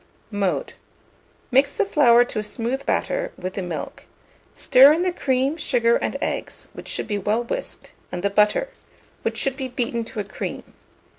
[0.31, 0.73] Mode.
[1.51, 4.05] Mix the flour to a smooth batter, with the milk;
[4.51, 8.69] stir in the cream, sugar, the eggs, which should be well whisked, and the butter,
[9.21, 10.63] which should be beaten to a cream.